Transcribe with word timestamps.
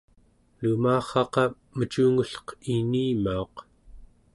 lumarraqa 0.61 1.43
mecungelleq 1.77 2.45
inimauq 2.75 3.55